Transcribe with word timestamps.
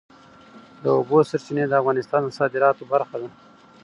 د 0.83 0.85
اوبو 0.97 1.17
سرچینې 1.29 1.65
د 1.67 1.73
افغانستان 1.81 2.21
د 2.23 2.29
صادراتو 2.39 2.83
برخه 2.91 3.15
ده. 3.21 3.29